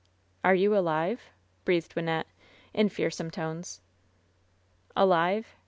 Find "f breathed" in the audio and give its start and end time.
1.19-1.93